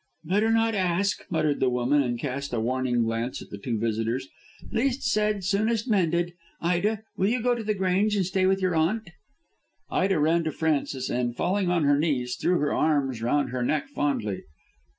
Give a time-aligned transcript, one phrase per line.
[0.23, 4.29] "Better not ask," muttered the woman, and cast a warning glance at the two visitors;
[4.71, 6.33] "least said, soonest mended.
[6.59, 9.11] Ida, will you go to The Grange and stay with your aunt?"
[9.91, 13.89] Ida ran to Frances and, falling on her knees, threw her arms round her neck
[13.89, 14.41] fondly.